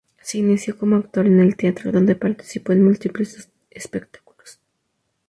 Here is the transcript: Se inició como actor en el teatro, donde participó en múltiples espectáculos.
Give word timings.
Se 0.19 0.39
inició 0.39 0.79
como 0.79 0.95
actor 0.95 1.27
en 1.27 1.39
el 1.39 1.55
teatro, 1.55 1.91
donde 1.91 2.15
participó 2.15 2.71
en 2.73 2.83
múltiples 2.83 3.51
espectáculos. 3.69 4.59